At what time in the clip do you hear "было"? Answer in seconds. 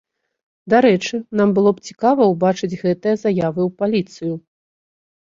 1.57-1.73